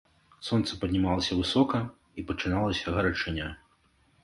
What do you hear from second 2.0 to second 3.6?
і пачыналася гарачыня.